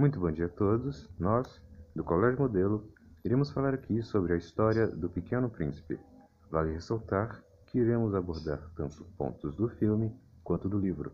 Muito 0.00 0.18
bom 0.18 0.32
dia 0.32 0.46
a 0.46 0.48
todos. 0.48 1.10
Nós, 1.18 1.60
do 1.94 2.02
Colégio 2.02 2.40
Modelo, 2.40 2.90
iremos 3.22 3.50
falar 3.50 3.74
aqui 3.74 4.00
sobre 4.02 4.32
a 4.32 4.36
história 4.38 4.86
do 4.86 5.10
Pequeno 5.10 5.50
Príncipe. 5.50 6.00
Vale 6.50 6.72
ressaltar 6.72 7.44
que 7.66 7.80
iremos 7.80 8.14
abordar 8.14 8.62
tanto 8.74 9.04
pontos 9.18 9.54
do 9.56 9.68
filme 9.68 10.10
quanto 10.42 10.70
do 10.70 10.78
livro, 10.78 11.12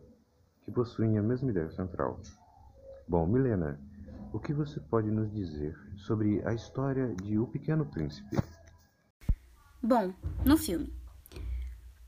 que 0.62 0.70
possuem 0.70 1.18
a 1.18 1.22
mesma 1.22 1.50
ideia 1.50 1.68
central. 1.72 2.20
Bom, 3.08 3.26
Milena, 3.26 3.76
o 4.32 4.38
que 4.38 4.54
você 4.54 4.78
pode 4.78 5.10
nos 5.10 5.32
dizer 5.32 5.76
sobre 5.96 6.40
a 6.46 6.54
história 6.54 7.12
de 7.24 7.40
O 7.40 7.48
Pequeno 7.48 7.86
Príncipe? 7.86 8.36
Bom, 9.82 10.14
no 10.44 10.56
filme, 10.56 10.94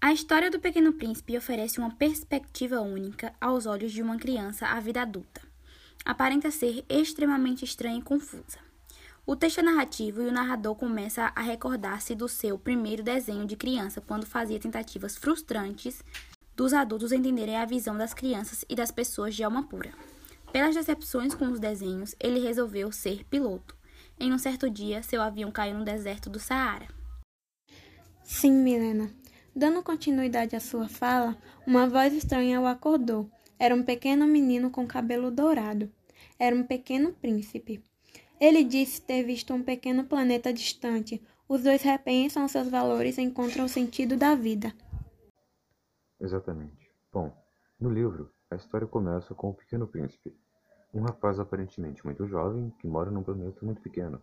a 0.00 0.12
história 0.12 0.48
do 0.48 0.60
Pequeno 0.60 0.92
Príncipe 0.92 1.36
oferece 1.36 1.80
uma 1.80 1.96
perspectiva 1.96 2.80
única 2.80 3.34
aos 3.40 3.66
olhos 3.66 3.90
de 3.90 4.00
uma 4.00 4.16
criança 4.16 4.68
à 4.68 4.78
vida 4.78 5.02
adulta. 5.02 5.47
Aparenta 6.04 6.50
ser 6.50 6.84
extremamente 6.88 7.64
estranha 7.64 7.98
e 7.98 8.02
confusa. 8.02 8.58
O 9.26 9.36
texto 9.36 9.58
é 9.58 9.62
narrativo 9.62 10.22
e 10.22 10.26
o 10.26 10.32
narrador 10.32 10.74
começa 10.74 11.30
a 11.36 11.42
recordar-se 11.42 12.14
do 12.14 12.28
seu 12.28 12.58
primeiro 12.58 13.02
desenho 13.02 13.46
de 13.46 13.56
criança 13.56 14.00
quando 14.00 14.24
fazia 14.24 14.58
tentativas 14.58 15.16
frustrantes 15.16 16.02
dos 16.56 16.72
adultos 16.72 17.12
entenderem 17.12 17.56
a 17.56 17.64
visão 17.64 17.96
das 17.96 18.12
crianças 18.12 18.64
e 18.68 18.74
das 18.74 18.90
pessoas 18.90 19.34
de 19.36 19.44
alma 19.44 19.62
pura. 19.62 19.92
Pelas 20.50 20.74
decepções 20.74 21.34
com 21.34 21.46
os 21.50 21.60
desenhos, 21.60 22.14
ele 22.18 22.40
resolveu 22.40 22.90
ser 22.90 23.24
piloto. 23.24 23.76
Em 24.18 24.32
um 24.32 24.38
certo 24.38 24.68
dia, 24.68 25.02
seu 25.02 25.22
avião 25.22 25.52
caiu 25.52 25.78
no 25.78 25.84
deserto 25.84 26.30
do 26.30 26.40
Saara. 26.40 26.88
Sim, 28.24 28.52
Milena. 28.52 29.10
Dando 29.54 29.82
continuidade 29.82 30.56
à 30.56 30.60
sua 30.60 30.88
fala, 30.88 31.36
uma 31.66 31.88
voz 31.88 32.12
estranha 32.12 32.60
o 32.60 32.66
acordou. 32.66 33.30
Era 33.58 33.74
um 33.74 33.82
pequeno 33.82 34.26
menino 34.26 34.70
com 34.70 34.86
cabelo 34.86 35.30
dourado. 35.30 35.90
Era 36.38 36.54
um 36.54 36.62
pequeno 36.62 37.12
príncipe. 37.12 37.82
Ele 38.40 38.62
disse 38.62 39.02
ter 39.02 39.24
visto 39.24 39.52
um 39.52 39.62
pequeno 39.62 40.04
planeta 40.04 40.52
distante. 40.52 41.20
Os 41.48 41.62
dois 41.62 41.82
repensam 41.82 42.46
seus 42.46 42.68
valores 42.68 43.18
e 43.18 43.22
encontram 43.22 43.64
o 43.64 43.68
sentido 43.68 44.16
da 44.16 44.34
vida. 44.34 44.72
Exatamente. 46.20 46.90
Bom, 47.12 47.32
no 47.80 47.90
livro, 47.90 48.30
a 48.50 48.56
história 48.56 48.86
começa 48.86 49.34
com 49.34 49.50
o 49.50 49.54
Pequeno 49.54 49.86
Príncipe, 49.86 50.36
um 50.92 51.02
rapaz 51.02 51.38
aparentemente 51.38 52.04
muito 52.04 52.26
jovem 52.26 52.70
que 52.80 52.86
mora 52.86 53.10
num 53.10 53.22
planeta 53.22 53.64
muito 53.64 53.80
pequeno. 53.82 54.20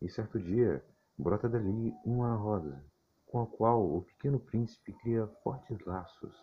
E 0.00 0.08
certo 0.08 0.38
dia, 0.38 0.84
brota 1.16 1.48
dali 1.48 1.94
uma 2.04 2.34
rosa, 2.34 2.84
com 3.26 3.42
a 3.42 3.46
qual 3.46 3.82
o 3.82 4.02
pequeno 4.02 4.38
príncipe 4.38 4.92
cria 4.94 5.26
fortes 5.42 5.78
laços, 5.86 6.34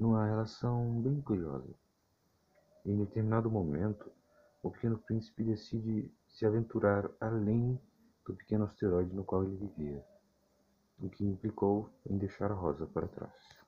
numa 0.00 0.26
relação 0.26 1.00
bem 1.02 1.20
curiosa. 1.20 1.74
Em 2.86 2.96
determinado 2.96 3.50
momento, 3.50 4.10
o 4.62 4.70
pequeno 4.70 4.98
príncipe 4.98 5.44
decide 5.44 6.10
se 6.26 6.46
aventurar 6.46 7.10
além 7.20 7.78
do 8.26 8.34
pequeno 8.34 8.64
asteroide 8.64 9.14
no 9.14 9.24
qual 9.24 9.44
ele 9.44 9.56
vivia, 9.56 10.02
o 10.98 11.10
que 11.10 11.24
implicou 11.24 11.90
em 12.08 12.16
deixar 12.16 12.50
a 12.50 12.54
Rosa 12.54 12.86
para 12.86 13.06
trás. 13.08 13.60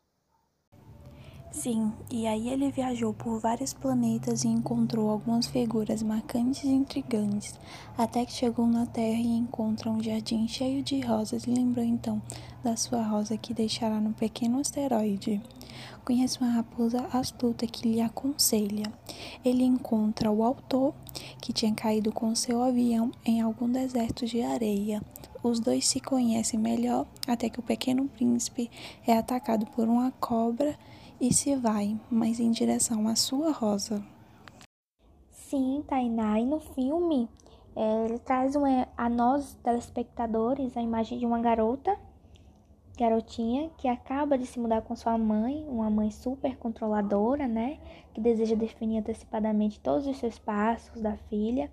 Sim, 1.53 1.93
e 2.11 2.27
aí 2.27 2.49
ele 2.49 2.73
viajou 2.73 3.13
por 3.13 3.39
vários 3.39 3.75
planetas 3.75 4.43
e 4.43 4.49
encontrou 4.49 5.11
algumas 5.11 5.47
figuras 5.47 6.03
marcantes 6.03 6.65
e 6.65 6.69
intrigantes, 6.69 7.61
até 7.97 8.25
que 8.25 8.33
chegou 8.33 8.67
na 8.67 8.87
Terra 8.87 9.21
e 9.21 9.37
encontra 9.37 9.91
um 9.91 10.03
jardim 10.03 10.49
cheio 10.49 10.83
de 10.83 10.99
rosas 11.01 11.45
e 11.45 11.51
lembrou 11.51 11.85
então 11.85 12.23
da 12.65 12.75
sua 12.75 13.03
rosa 13.03 13.37
que 13.37 13.53
deixará 13.53 14.01
no 14.01 14.15
pequeno 14.15 14.61
asteroide. 14.61 15.43
Conhece 16.07 16.41
uma 16.41 16.51
raposa 16.51 17.07
astuta 17.13 17.67
que 17.67 17.87
lhe 17.87 18.01
aconselha. 18.01 18.91
Ele 19.45 19.63
encontra 19.63 20.31
o 20.31 20.43
autor 20.43 20.95
que 21.39 21.53
tinha 21.53 21.75
caído 21.75 22.11
com 22.11 22.35
seu 22.35 22.63
avião 22.63 23.13
em 23.27 23.43
algum 23.43 23.71
deserto 23.71 24.25
de 24.25 24.41
areia. 24.41 25.03
Os 25.43 25.61
dois 25.61 25.87
se 25.87 26.01
conhecem 26.01 26.59
melhor 26.59 27.07
até 27.29 27.51
que 27.51 27.61
o 27.61 27.63
pequeno 27.63 28.09
príncipe 28.09 28.71
é 29.07 29.19
atacado 29.19 29.67
por 29.67 29.87
uma 29.87 30.11
cobra 30.13 30.79
e 31.23 31.33
se 31.33 31.55
vai, 31.55 31.97
mas 32.11 32.41
em 32.41 32.51
direção 32.51 33.07
à 33.07 33.15
sua 33.15 33.53
rosa. 33.53 34.03
Sim, 35.31 35.85
Tainá, 35.87 36.41
e 36.41 36.45
no 36.45 36.59
filme 36.59 37.29
é, 37.77 38.07
ele 38.07 38.19
traz 38.19 38.57
uma, 38.57 38.89
a 38.97 39.09
nós, 39.09 39.57
telespectadores, 39.63 40.77
a 40.77 40.83
imagem 40.83 41.21
de 41.21 41.25
uma 41.25 41.41
garota, 41.41 41.97
garotinha, 42.99 43.71
que 43.79 43.87
acaba 43.87 44.37
de 44.37 44.47
se 44.47 44.59
mudar 44.59 44.83
com 44.83 44.97
sua 44.97 45.17
mãe, 45.17 45.65
uma 45.69 45.89
mãe 45.89 46.11
super 46.11 46.57
controladora, 46.57 47.47
né? 47.47 47.79
Que 48.13 48.21
deseja 48.21 48.57
definir 48.57 48.99
antecipadamente 48.99 49.79
todos 49.79 50.09
os 50.09 50.17
seus 50.17 50.41
passos 50.41 51.01
da 51.01 51.17
filha 51.29 51.71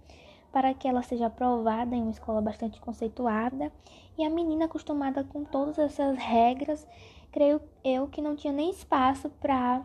para 0.52 0.74
que 0.74 0.88
ela 0.88 1.02
seja 1.02 1.28
aprovada 1.28 1.96
em 1.96 2.02
uma 2.02 2.12
escola 2.12 2.42
bastante 2.42 2.80
conceituada, 2.80 3.72
e 4.18 4.26
a 4.26 4.30
menina 4.30 4.66
acostumada 4.66 5.24
com 5.24 5.44
todas 5.44 5.78
essas 5.78 6.18
regras 6.18 6.88
creio 7.32 7.62
eu 7.84 8.08
que 8.08 8.22
não 8.22 8.36
tinha 8.36 8.54
nem 8.54 8.70
espaço 8.70 9.30
para 9.30 9.84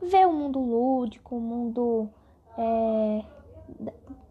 ver 0.00 0.26
o 0.26 0.32
mundo 0.32 0.60
lúdico, 0.60 1.36
o 1.36 1.40
mundo 1.40 2.08
é, 2.56 3.24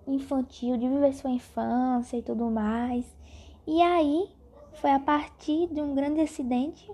infantil, 0.07 0.77
de 0.77 0.87
viver 0.87 1.13
sua 1.13 1.31
infância 1.31 2.17
e 2.17 2.21
tudo 2.21 2.49
mais. 2.49 3.05
E 3.65 3.81
aí 3.81 4.29
foi 4.73 4.91
a 4.91 4.99
partir 4.99 5.67
de 5.67 5.81
um 5.81 5.93
grande 5.93 6.21
acidente 6.21 6.89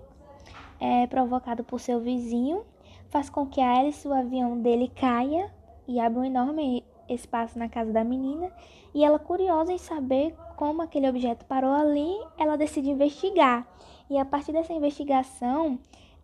é, 0.80 1.06
provocado 1.06 1.62
por 1.62 1.80
seu 1.80 2.00
vizinho, 2.00 2.64
faz 3.08 3.30
com 3.30 3.46
que 3.46 3.60
a 3.60 3.78
hélice 3.78 4.08
do 4.08 4.14
avião 4.14 4.60
dele 4.60 4.88
caia 4.88 5.52
e 5.86 6.00
abra 6.00 6.20
um 6.20 6.24
enorme 6.24 6.84
espaço 7.08 7.58
na 7.58 7.68
casa 7.68 7.92
da 7.92 8.04
menina. 8.04 8.50
E 8.94 9.04
ela, 9.04 9.18
curiosa 9.18 9.72
em 9.72 9.78
saber 9.78 10.34
como 10.56 10.82
aquele 10.82 11.08
objeto 11.08 11.44
parou 11.46 11.72
ali, 11.72 12.10
ela 12.38 12.56
decide 12.56 12.90
investigar. 12.90 13.66
E 14.08 14.18
a 14.18 14.24
partir 14.24 14.52
dessa 14.52 14.72
investigação, 14.72 15.78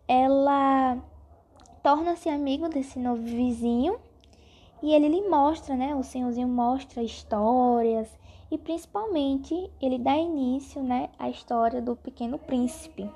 ela 0.07 0.97
torna-se 1.81 2.29
amigo 2.29 2.69
desse 2.69 2.99
novo 2.99 3.21
vizinho 3.21 3.99
e 4.83 4.93
ele 4.93 5.07
lhe 5.07 5.27
mostra, 5.27 5.75
né? 5.75 5.95
O 5.95 6.03
senhorzinho 6.03 6.47
mostra 6.47 7.03
histórias 7.03 8.09
e 8.51 8.57
principalmente 8.57 9.71
ele 9.81 9.97
dá 9.97 10.15
início, 10.15 10.83
né, 10.83 11.09
à 11.17 11.29
história 11.29 11.81
do 11.81 11.95
Pequeno 11.95 12.37
Príncipe. 12.37 13.09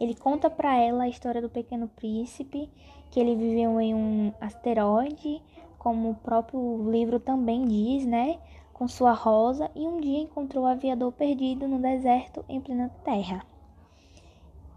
Ele 0.00 0.14
conta 0.14 0.50
para 0.50 0.76
ela 0.76 1.04
a 1.04 1.08
história 1.08 1.40
do 1.40 1.48
Pequeno 1.48 1.86
Príncipe, 1.86 2.68
que 3.10 3.20
ele 3.20 3.36
viveu 3.36 3.80
em 3.80 3.94
um 3.94 4.32
asteroide, 4.40 5.40
como 5.80 6.10
o 6.10 6.14
próprio 6.14 6.88
livro 6.88 7.18
também 7.18 7.66
diz, 7.66 8.06
né? 8.06 8.38
com 8.80 8.88
sua 8.88 9.12
rosa 9.12 9.70
e 9.76 9.86
um 9.86 10.00
dia 10.00 10.20
encontrou 10.20 10.64
o 10.64 10.66
aviador 10.66 11.12
perdido 11.12 11.68
no 11.68 11.78
deserto 11.78 12.42
em 12.48 12.58
plena 12.58 12.90
terra. 13.04 13.44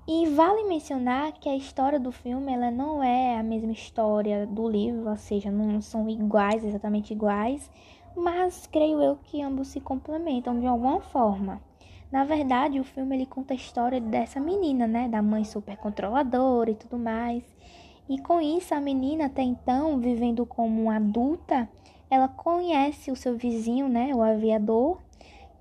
E 0.05 0.27
vale 0.27 0.67
mencionar 0.67 1.31
que 1.31 1.47
a 1.47 1.55
história 1.55 1.97
do 1.97 2.11
filme 2.11 2.51
ela 2.51 2.69
não 2.69 3.01
é 3.01 3.37
a 3.37 3.41
mesma 3.41 3.71
história 3.71 4.45
do 4.45 4.67
livro, 4.67 5.09
ou 5.09 5.15
seja, 5.15 5.49
não 5.49 5.81
são 5.81 6.09
iguais, 6.09 6.65
exatamente 6.65 7.13
iguais, 7.13 7.71
mas 8.13 8.67
creio 8.67 9.01
eu 9.01 9.15
que 9.23 9.41
ambos 9.41 9.69
se 9.69 9.79
complementam 9.79 10.59
de 10.59 10.67
alguma 10.67 10.99
forma. 10.99 11.61
Na 12.11 12.25
verdade, 12.25 12.81
o 12.81 12.83
filme 12.83 13.15
ele 13.15 13.25
conta 13.25 13.53
a 13.53 13.55
história 13.55 14.01
dessa 14.01 14.37
menina, 14.37 14.85
né, 14.85 15.07
da 15.07 15.21
mãe 15.21 15.45
super 15.45 15.77
controladora 15.77 16.71
e 16.71 16.75
tudo 16.75 16.99
mais. 16.99 17.41
E 18.09 18.19
com 18.19 18.41
isso 18.41 18.75
a 18.75 18.81
menina 18.81 19.25
até 19.25 19.41
então 19.41 19.97
vivendo 19.99 20.45
como 20.45 20.89
adulta, 20.89 21.69
ela 22.09 22.27
conhece 22.27 23.11
o 23.11 23.15
seu 23.15 23.37
vizinho, 23.37 23.87
né, 23.87 24.13
o 24.13 24.21
aviador, 24.21 24.99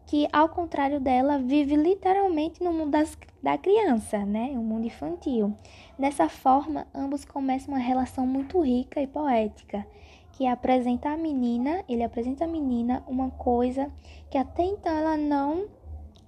que 0.07 0.29
ao 0.33 0.49
contrário 0.49 1.01
dela 1.01 1.39
vive 1.39 1.77
literalmente 1.77 2.63
no 2.63 2.73
mundo 2.73 2.91
das, 2.91 3.17
da 3.43 3.57
criança, 3.57 4.19
né, 4.27 4.51
o 4.55 4.59
mundo 4.59 4.87
infantil. 4.87 5.55
Dessa 5.99 6.29
forma, 6.29 6.87
ambos 6.95 7.25
começam 7.25 7.73
uma 7.73 7.81
relação 7.81 8.27
muito 8.27 8.61
rica 8.61 9.01
e 9.01 9.07
poética, 9.07 9.87
que 10.33 10.47
apresenta 10.47 11.11
a 11.11 11.17
menina, 11.17 11.85
ele 11.89 12.03
apresenta 12.03 12.45
a 12.45 12.49
menina 12.49 13.03
uma 13.07 13.31
coisa 13.31 13.91
que 14.31 14.37
até 14.37 14.65
então 14.65 14.93
ela 14.93 15.17
não 15.17 15.67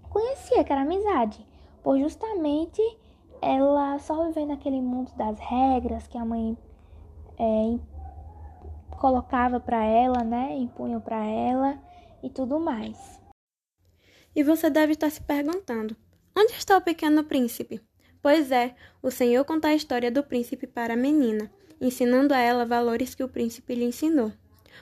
conhecia, 0.08 0.62
que 0.62 0.72
era 0.72 0.82
amizade, 0.82 1.44
por 1.82 1.98
justamente 1.98 2.80
ela 3.44 3.98
só 3.98 4.26
viver 4.26 4.46
naquele 4.46 4.80
mundo 4.80 5.12
das 5.16 5.38
regras 5.38 6.06
que 6.06 6.16
a 6.16 6.24
mãe 6.24 6.56
é, 7.38 7.78
colocava 8.98 9.60
para 9.60 9.84
ela, 9.84 10.24
né? 10.24 10.56
Impunham 10.56 11.00
para 11.00 11.24
ela 11.24 11.78
e 12.22 12.30
tudo 12.30 12.58
mais. 12.58 13.20
E 14.34 14.42
você 14.42 14.70
deve 14.70 14.92
estar 14.92 15.10
se 15.10 15.20
perguntando: 15.20 15.96
onde 16.34 16.52
está 16.54 16.76
o 16.76 16.82
pequeno 16.82 17.22
príncipe? 17.24 17.80
Pois 18.22 18.50
é, 18.50 18.74
o 19.02 19.10
Senhor 19.10 19.44
conta 19.44 19.68
a 19.68 19.74
história 19.74 20.10
do 20.10 20.22
príncipe 20.22 20.66
para 20.66 20.94
a 20.94 20.96
menina, 20.96 21.50
ensinando 21.78 22.32
a 22.32 22.38
ela 22.38 22.64
valores 22.64 23.14
que 23.14 23.22
o 23.22 23.28
príncipe 23.28 23.74
lhe 23.74 23.84
ensinou, 23.84 24.32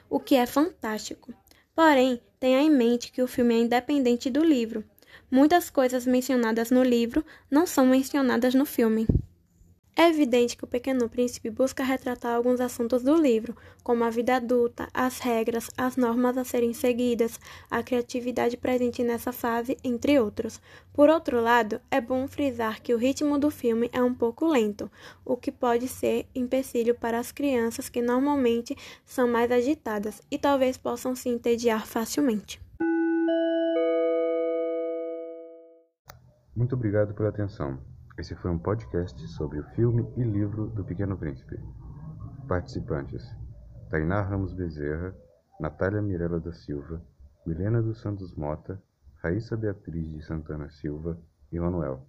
o 0.08 0.20
que 0.20 0.36
é 0.36 0.46
fantástico. 0.46 1.34
Porém, 1.74 2.20
tenha 2.38 2.60
em 2.60 2.70
mente 2.70 3.10
que 3.10 3.20
o 3.20 3.26
filme 3.26 3.54
é 3.54 3.58
independente 3.58 4.30
do 4.30 4.44
livro. 4.44 4.84
Muitas 5.30 5.70
coisas 5.70 6.06
mencionadas 6.06 6.70
no 6.70 6.82
livro 6.82 7.24
não 7.50 7.66
são 7.66 7.86
mencionadas 7.86 8.54
no 8.54 8.66
filme. 8.66 9.06
É 9.94 10.08
evidente 10.08 10.56
que 10.56 10.64
o 10.64 10.66
Pequeno 10.66 11.06
Príncipe 11.06 11.50
busca 11.50 11.84
retratar 11.84 12.34
alguns 12.34 12.62
assuntos 12.62 13.02
do 13.02 13.14
livro, 13.14 13.54
como 13.84 14.02
a 14.04 14.10
vida 14.10 14.36
adulta, 14.36 14.88
as 14.92 15.18
regras, 15.18 15.68
as 15.76 15.98
normas 15.98 16.38
a 16.38 16.44
serem 16.44 16.72
seguidas, 16.72 17.38
a 17.70 17.82
criatividade 17.82 18.56
presente 18.56 19.04
nessa 19.04 19.32
fase, 19.32 19.76
entre 19.84 20.18
outros. 20.18 20.62
Por 20.94 21.10
outro 21.10 21.42
lado, 21.42 21.78
é 21.90 22.00
bom 22.00 22.26
frisar 22.26 22.80
que 22.80 22.94
o 22.94 22.98
ritmo 22.98 23.38
do 23.38 23.50
filme 23.50 23.90
é 23.92 24.02
um 24.02 24.14
pouco 24.14 24.46
lento, 24.46 24.90
o 25.26 25.36
que 25.36 25.52
pode 25.52 25.86
ser 25.88 26.26
empecilho 26.34 26.94
para 26.94 27.18
as 27.18 27.30
crianças 27.30 27.90
que 27.90 28.00
normalmente 28.00 28.74
são 29.04 29.28
mais 29.28 29.52
agitadas 29.52 30.22
e 30.30 30.38
talvez 30.38 30.78
possam 30.78 31.14
se 31.14 31.28
entediar 31.28 31.86
facilmente. 31.86 32.58
Muito 36.54 36.74
obrigado 36.74 37.14
pela 37.14 37.30
atenção. 37.30 37.78
Esse 38.18 38.34
foi 38.34 38.50
um 38.50 38.58
podcast 38.58 39.18
sobre 39.28 39.58
o 39.58 39.64
filme 39.70 40.06
e 40.18 40.22
livro 40.22 40.66
do 40.66 40.84
Pequeno 40.84 41.16
Príncipe. 41.16 41.58
Participantes: 42.46 43.24
Tainá 43.88 44.20
Ramos 44.20 44.52
Bezerra, 44.52 45.16
Natália 45.58 46.02
Mirella 46.02 46.38
da 46.38 46.52
Silva, 46.52 47.02
Milena 47.46 47.80
dos 47.80 48.02
Santos 48.02 48.34
Mota, 48.34 48.78
Raíssa 49.22 49.56
Beatriz 49.56 50.10
de 50.10 50.22
Santana 50.22 50.68
Silva 50.68 51.18
e 51.50 51.58
Manuel. 51.58 52.06